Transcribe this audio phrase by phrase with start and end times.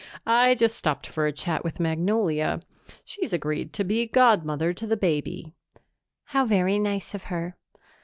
[0.25, 2.61] "I just stopped for a chat with Magnolia.
[3.05, 5.53] She's agreed to be godmother to the baby."
[6.23, 7.55] "How very nice of her.